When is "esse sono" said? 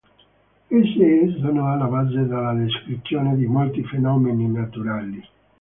0.71-1.71